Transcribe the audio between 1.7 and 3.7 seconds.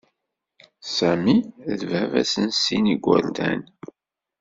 d baba-s n sin n yigerdan.